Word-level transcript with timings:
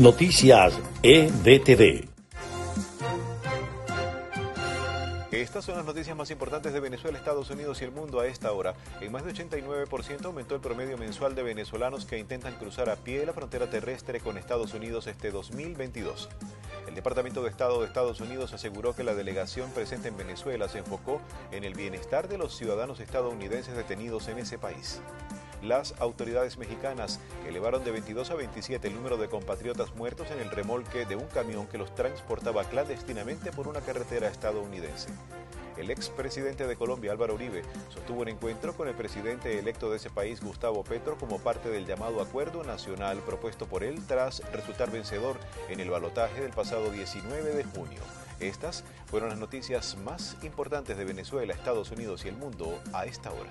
Noticias 0.00 0.72
EDTV. 1.02 2.08
Estas 5.30 5.62
son 5.62 5.76
las 5.76 5.84
noticias 5.84 6.16
más 6.16 6.30
importantes 6.30 6.72
de 6.72 6.80
Venezuela, 6.80 7.18
Estados 7.18 7.50
Unidos 7.50 7.82
y 7.82 7.84
el 7.84 7.92
mundo 7.92 8.18
a 8.18 8.26
esta 8.26 8.50
hora. 8.50 8.72
En 9.02 9.12
más 9.12 9.26
de 9.26 9.34
89% 9.34 10.24
aumentó 10.24 10.54
el 10.54 10.62
promedio 10.62 10.96
mensual 10.96 11.34
de 11.34 11.42
venezolanos 11.42 12.06
que 12.06 12.16
intentan 12.16 12.54
cruzar 12.54 12.88
a 12.88 12.96
pie 12.96 13.26
la 13.26 13.34
frontera 13.34 13.68
terrestre 13.68 14.20
con 14.20 14.38
Estados 14.38 14.72
Unidos 14.72 15.06
este 15.06 15.30
2022. 15.30 16.30
El 16.88 16.94
Departamento 16.94 17.42
de 17.42 17.50
Estado 17.50 17.78
de 17.82 17.86
Estados 17.86 18.22
Unidos 18.22 18.54
aseguró 18.54 18.96
que 18.96 19.04
la 19.04 19.14
delegación 19.14 19.70
presente 19.72 20.08
en 20.08 20.16
Venezuela 20.16 20.66
se 20.70 20.78
enfocó 20.78 21.20
en 21.52 21.62
el 21.62 21.74
bienestar 21.74 22.26
de 22.26 22.38
los 22.38 22.56
ciudadanos 22.56 23.00
estadounidenses 23.00 23.76
detenidos 23.76 24.28
en 24.28 24.38
ese 24.38 24.56
país. 24.56 25.02
Las 25.62 25.94
autoridades 26.00 26.56
mexicanas 26.56 27.20
elevaron 27.46 27.84
de 27.84 27.90
22 27.90 28.30
a 28.30 28.34
27 28.34 28.88
el 28.88 28.94
número 28.94 29.18
de 29.18 29.28
compatriotas 29.28 29.94
muertos 29.94 30.30
en 30.30 30.40
el 30.40 30.50
remolque 30.50 31.04
de 31.04 31.16
un 31.16 31.26
camión 31.26 31.66
que 31.66 31.76
los 31.76 31.94
transportaba 31.94 32.64
clandestinamente 32.64 33.52
por 33.52 33.68
una 33.68 33.80
carretera 33.80 34.28
estadounidense. 34.28 35.10
El 35.76 35.90
expresidente 35.90 36.66
de 36.66 36.76
Colombia, 36.76 37.12
Álvaro 37.12 37.34
Uribe, 37.34 37.62
sostuvo 37.88 38.22
un 38.22 38.28
encuentro 38.28 38.74
con 38.74 38.88
el 38.88 38.94
presidente 38.94 39.58
electo 39.58 39.90
de 39.90 39.96
ese 39.96 40.10
país, 40.10 40.40
Gustavo 40.40 40.82
Petro, 40.82 41.16
como 41.18 41.38
parte 41.38 41.68
del 41.68 41.86
llamado 41.86 42.22
acuerdo 42.22 42.64
nacional 42.64 43.18
propuesto 43.18 43.66
por 43.66 43.84
él 43.84 43.98
tras 44.06 44.42
resultar 44.52 44.90
vencedor 44.90 45.36
en 45.68 45.80
el 45.80 45.90
balotaje 45.90 46.40
del 46.40 46.52
pasado 46.52 46.90
19 46.90 47.54
de 47.54 47.64
junio. 47.64 48.00
Estas 48.40 48.84
fueron 49.06 49.28
las 49.28 49.38
noticias 49.38 49.96
más 49.98 50.36
importantes 50.42 50.96
de 50.96 51.04
Venezuela, 51.04 51.52
Estados 51.52 51.90
Unidos 51.90 52.24
y 52.24 52.28
el 52.28 52.36
mundo 52.36 52.80
a 52.94 53.04
esta 53.04 53.30
hora. 53.30 53.50